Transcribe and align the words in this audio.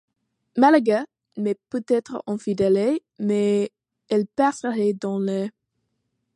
Malaga 0.57 1.05
m’est 1.37 1.59
peut-être 1.69 2.23
infidèle, 2.25 2.99
mais 3.19 3.71
elle 4.09 4.25
passerait 4.25 4.93
dans 4.93 5.19
le... 5.19 5.51